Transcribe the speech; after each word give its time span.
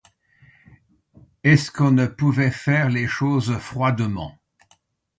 Est-ce 1.43 1.69
qu'on 1.69 1.91
ne 1.91 2.07
pouvait 2.07 2.49
faire 2.49 2.89
les 2.89 3.05
choses 3.05 3.55
froidement? 3.59 4.35